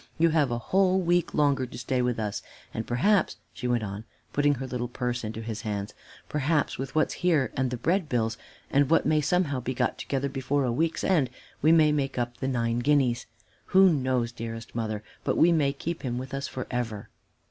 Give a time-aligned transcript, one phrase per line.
[0.17, 2.41] You have a whole week longer to stay with us;
[2.73, 5.93] and perhaps," she went on, putting her little purse into his hands
[6.27, 8.35] "perhaps with what's here, and the bread bills,
[8.71, 11.29] and what may somehow be got together before a week's at an end,
[11.61, 13.27] we may make up the nine guineas.
[13.67, 17.09] Who knows, dearest mother, but we may keep him with us for ever!"